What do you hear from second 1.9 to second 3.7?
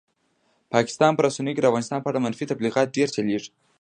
په اړه منفي تبلیغات ډېر چلېږي.